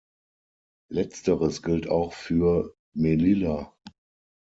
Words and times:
Letzteres 0.89 1.61
gilt 1.61 1.87
auch 1.87 2.13
für 2.13 2.73
Melilla. 2.95 3.71